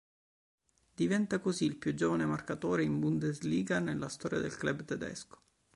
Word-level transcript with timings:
Diventa 0.95 1.37
così 1.37 1.65
il 1.65 1.75
più 1.77 1.93
giovane 1.93 2.25
marcatore 2.25 2.81
in 2.81 2.97
Bundesliga 2.99 3.77
nella 3.77 4.07
storia 4.09 4.39
del 4.39 4.55
club 4.57 4.83
tedesco. 4.83 5.39